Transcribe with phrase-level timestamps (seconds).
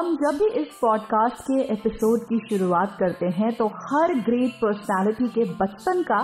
[0.00, 5.28] हम जब भी इस पॉडकास्ट के एपिसोड की शुरुआत करते हैं तो हर ग्रेट पर्सनालिटी
[5.28, 6.20] के बचपन का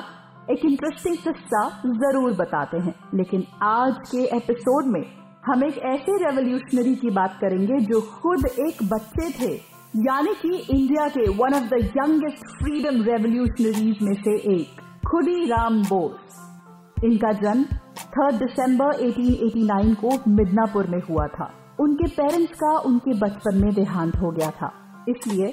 [0.50, 1.60] एक इंटरेस्टिंग किस्सा
[1.96, 5.02] ज़रूर बताते हैं। लेकिन आज के एपिसोड में
[5.46, 9.52] हम एक ऐसे रेवोल्यूशनरी की बात करेंगे जो खुद एक बच्चे थे।
[10.06, 15.82] यानी कि इंडिया के one of the youngest freedom revolutionaries में से एक खुदी राम
[15.82, 17.64] बोस इनका जन्म
[18.16, 24.16] 3 दिसंबर 1889 को मिदनापुर में हुआ था। उनके पेरेंट्स का उनके बचपन में देहांत
[24.16, 24.72] हो गया था।
[25.08, 25.50] इसलिए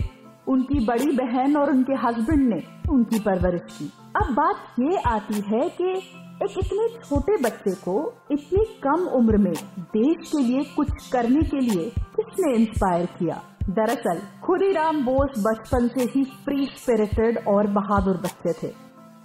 [0.48, 5.70] उनकी बड़ी बहन और उनके हस्बैंड ने उनकी परवरिश की। अब बात ये आती है
[5.70, 5.98] कि
[6.46, 11.60] एक इतने छोटे बच्चे को इतनी कम उम्र में देश के लिए कुछ करने के
[11.60, 13.42] लिए किसने इंस्पायर किया?
[13.70, 18.74] दरअसल, खुदीराम बोस बचपन से ही फ्री स्पिरिटेड और बहादुर बच्चे थे।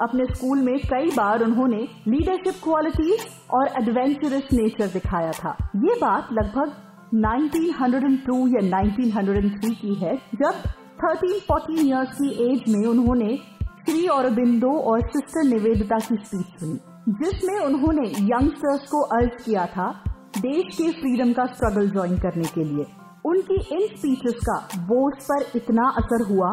[0.01, 6.29] अपने स्कूल में कई बार उन्होंने लीडरशिप क्वालिटीज और एडवेंचरस नेचर दिखाया था। ये बात
[6.33, 10.53] लगभग 1902 या 1903 की है, जब
[10.99, 16.79] 13-14 इयर्स की एज में उन्होंने श्री औरबिंदो और सिस्टर निवेदिता की स्पीच सुनी,
[17.09, 20.05] जिसमें उन्होंने यंगस्टर्स को अर्ज़ किया था
[20.39, 22.85] देश के फ्रीडम का स्ट्रगल ज्वाइन करने के लिए।
[23.25, 26.51] उनकी इन स्पीचेस का बोस पर इतना असर हुआ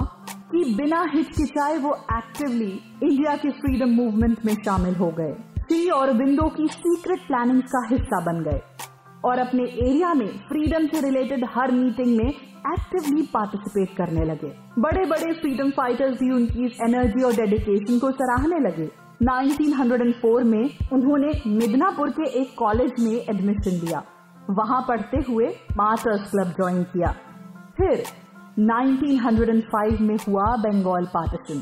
[0.52, 2.72] कि बिना हिचकिचाए वो एक्टिवली
[3.04, 7.88] इंडिया के फ्रीडम मूवमेंट में शामिल हो गए। श्री और औरबिंदो की सीक्रेट प्लानिंग का
[7.92, 8.62] हिस्सा बन गए।
[9.26, 15.06] और अपने एरिया में फ्रीडम से रिलेटेड हर मीटिंग में एक्टिवली पार्टिसिपेट करने लगे। बड़े
[15.06, 18.90] बड़े फ्रीडम फाइटर्स भी उनकी एनर्जी और डेडिकेशन को सराहने लगे।
[19.24, 24.04] 1904 में उन्होंने मिदनापुर के एक कॉलेज में एडमिशन लिया।
[24.52, 25.48] वहाँ पढ़ते हुए
[25.78, 27.12] मास्टर्स क्लब ज्वाइन किया।
[27.78, 28.04] फिर
[28.62, 31.60] 1905 में हुआ बंगाल पार्टीशन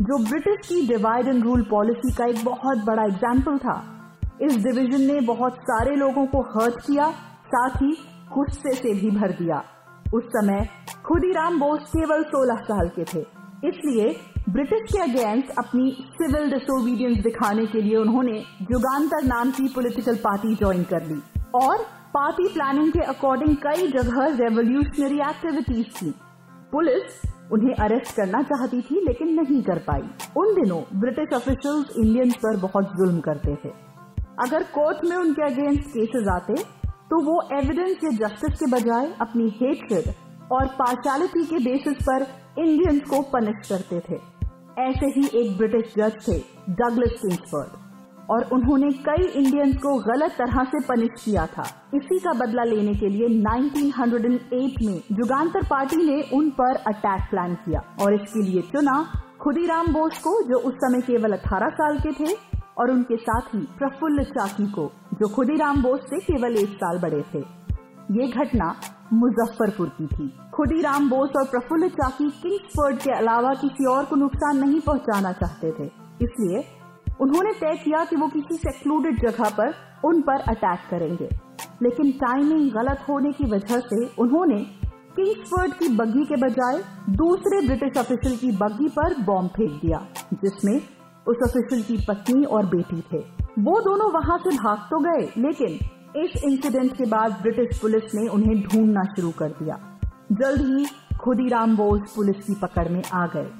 [0.00, 3.74] जो ब्रिटिश की डिवाइड एंड रूल पॉलिसी का एक बहुत बड़ा एग्ज़ाम्पल था।
[4.42, 7.10] इस डिवीज़न ने बहुत सारे लोगों को हर्ट किया,
[7.46, 7.92] साथ ही
[8.32, 9.64] गुस्से से भी भर दिया।
[10.14, 10.68] उस समय
[11.06, 14.16] खुदीराम बोस केवल 16 साल के थे। इसलिए
[14.48, 20.54] ब्रिटिश के अगेंस्ट अपनी सिविल डिसोबीडियंस दिखाने के लिए उन्होंने जुगांतर नाम की पॉलिटिकल पार्टी
[20.54, 21.76] ज्वाइन कर ली। और
[22.14, 26.14] पार्टी प्लानिंग के अकॉर्डिंग कई जगह रेवोल्यूशनरी एक्टिविटीज़ थी।
[26.72, 27.22] पुलिस
[27.52, 32.56] उन्हें अरेस्ट करना चाहती थी, लेकिन नहीं कर पाई। उन दिनों ब्रिटिश ऑफिशियल्स इंडियंस पर
[32.56, 33.91] बहुत जुल्म करते थे।
[34.42, 36.54] अगर कोर्ट में उनके अगेंस्ट केसेस आते
[37.10, 40.08] तो वो एविडेंस या जस्टिस के बजाय अपनी हेट्रेड
[40.52, 42.26] और पार्शालिटी के बेसिस पर
[42.58, 44.18] इंडियंस को पनिश करते थे।
[44.80, 46.38] ऐसे ही एक ब्रिटिश जज थे
[46.72, 51.64] डगलस किंग्सफर्ड और उन्होंने कई इंडियंस को गलत तरह से पनिश किया था।
[51.94, 57.54] इसी का बदला लेने के लिए 1908 में जुगांतर पार्टी ने उन पर अटैक प्लान
[57.64, 58.96] किया। और इसके लिए चुना
[59.40, 62.34] खुदीराम बोस को, जो उस समय केवल 18 साल के थे
[62.78, 67.38] और उनके साथ प्रफुल्ल चाकी को, जो खुदीराम बोस से केवल एक साल बड़े थे।
[68.10, 68.74] ये घटना
[69.12, 74.58] मुजफ्फरपुर की थी। खुदीराम बोस और प्रफुल्ल चाकी किंग्सफर्ड के अलावा किसी और को नुकसान
[74.58, 75.90] नहीं पहुंचाना चाहते थे।
[76.22, 76.64] इसलिए
[77.20, 81.28] उन्होंने तय किया कि वो किसी सेक्लूडेड जगह पर उन पर अटैक करेंगे।
[81.82, 84.58] लेकिन टाइमिंग गलत होने की वजह से उन्होंने
[85.16, 86.78] किंग्सफर्ड की बग्गी के बजाय
[87.10, 89.98] दूसरे ब्रिटिश ऑफिसर की बग्गी पर बॉम्ब फेंक दिया,
[90.34, 90.80] जिसमें
[91.26, 93.18] उस ऑफिशियल की पत्नी और बेटी थे।
[93.58, 95.68] वो दोनों वहाँ से भाग तो गए, लेकिन
[96.24, 99.98] इस इंसिडेंट के बाद ब्रिटिश पुलिस ने उन्हें ढूंढना शुरू कर दिया।
[100.32, 100.86] जल्द ही
[101.16, 103.50] खुदीराम बोस पुलिस की पकड़ में आ गए।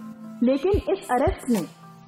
[0.43, 1.61] लेकिन इस अरेस्ट ने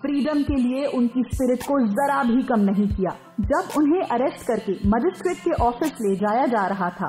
[0.02, 4.72] फ्रीडम के लिए उनकी स्पिरिट को जरा भी कम नहीं किया। जब उन्हें अरेस्ट करके
[4.72, 7.08] मजिस्ट्रेट के ऑफ़िस ले जाया जा रहा था,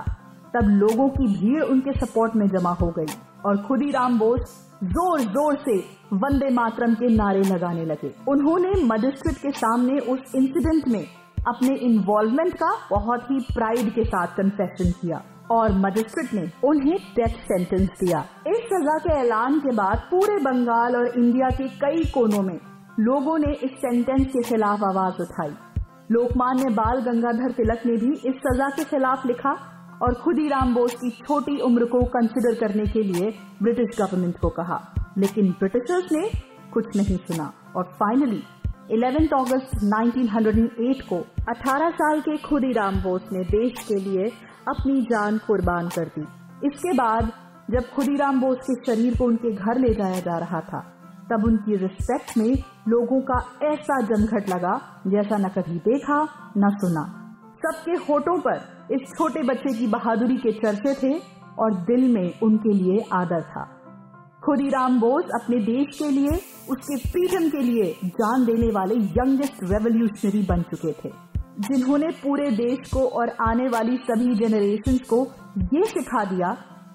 [0.53, 3.13] तब लोगों की भीड़ उनके सपोर्ट में जमा हो गई।
[3.45, 5.77] और खुदीराम बोस ज़ोर ज़ोर से
[6.13, 11.06] वंदे मातरम के नारे लगाने लगे। उन्होंने मजिस्ट्रेट के सामने उस इंसिडेंट में
[11.47, 15.21] अपने इन्वॉल्वमेंट का बहुत ही प्राइड के साथ कन्फेशन किया
[15.51, 20.95] और मजिस्ट्रेट ने उन्हें डेथ सेंटेंस दिया। इस सजा के ऐलान के बाद पूरे बंगाल
[20.95, 22.59] और इंडिया के कई कोनों में
[23.00, 25.53] लोगों ने इस सेंटेंस के खिलाफ आवाज़ उठाई।
[26.12, 29.53] लोकमान्य बाल गंगाधर तिलक ने भी इस सजा के खिलाफ लिखा।
[30.01, 34.39] और खुद ही राम बोस की छोटी उम्र को कंसिडर करने के लिए ब्रिटिश गवर्नमेंट
[34.39, 36.30] को कहा। लेकिन ब्रिटिशर्स ने
[36.74, 38.44] कुछ नहीं सुना। और फाइनली
[38.92, 41.15] 11 अगस्त 1908 को
[41.50, 44.31] 18 साल के खुदीराम बोस ने देश के लिए
[44.68, 46.21] अपनी जान कुर्बान कर दी।
[46.68, 47.31] इसके बाद
[47.71, 50.80] जब खुदीराम बोस के शरीर को उनके घर ले जाया जा रहा था,
[51.31, 52.56] तब उनकी रिस्पेक्ट में
[52.88, 56.27] लोगों का ऐसा जमघट लगा जैसा न कभी देखा,
[56.57, 57.25] न सुना।
[57.65, 61.17] सबके होठों पर इस छोटे बच्चे की बहादुरी के चर्चे थे
[61.59, 63.63] और दिल में उनके लिए आदर था।
[64.44, 66.39] खुदीराम बोस अपने देश के लिए,
[66.69, 71.12] उसके फ्रीडम के लिए जान देने वाले यंगेस्ट रेवोल्यूशनरी बन चुके थे,
[71.62, 75.21] जिन्होंने पूरे देश को और आने वाली सभी जेनरेशन को
[75.73, 76.51] ये सिखा दिया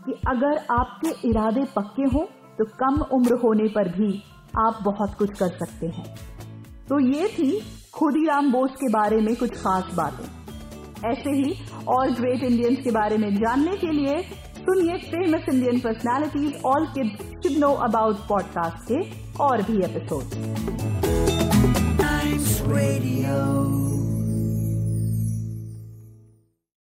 [0.06, 2.24] कि अगर आपके इरादे पक्के हों
[2.58, 4.12] तो कम उम्र होने पर भी
[4.58, 6.14] आप बहुत कुछ कर सकते हैं।
[6.88, 7.50] तो ये थी
[7.94, 10.39] खुदीराम बोस के बारे में कुछ खास बातें।
[11.06, 11.54] ऐसे ही
[11.88, 14.16] और ग्रेट इंडियंस के बारे में जानने के लिए
[14.60, 19.00] सुनिए famous Indian personalities all kids should know about podcast के
[19.44, 20.24] और भी एपिसोड